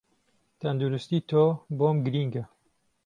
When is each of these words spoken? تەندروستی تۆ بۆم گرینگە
تەندروستی 0.61 1.19
تۆ 1.29 1.43
بۆم 1.77 1.97
گرینگە 2.05 2.43